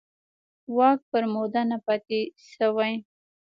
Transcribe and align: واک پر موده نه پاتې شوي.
واک 0.77 0.99
پر 1.11 1.23
موده 1.33 1.61
نه 1.69 1.77
پاتې 1.85 2.19
شوي. 2.51 2.93